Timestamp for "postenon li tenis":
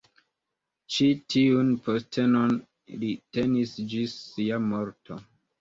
1.89-3.77